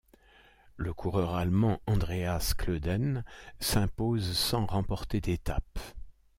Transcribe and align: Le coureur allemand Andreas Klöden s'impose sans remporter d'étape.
Le 0.77 0.95
coureur 0.95 1.35
allemand 1.35 1.79
Andreas 1.85 2.55
Klöden 2.57 3.23
s'impose 3.59 4.35
sans 4.35 4.65
remporter 4.65 5.21
d'étape. 5.21 5.77